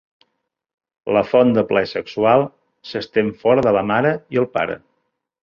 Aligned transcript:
La 1.17 1.21
font 1.33 1.51
de 1.57 1.63
plaer 1.71 1.89
sexual 1.91 2.47
s'estén 2.93 3.31
fora 3.45 3.67
de 3.69 3.75
la 3.79 3.85
mare 3.93 4.17
i 4.39 4.43
el 4.45 4.51
pare. 4.59 4.81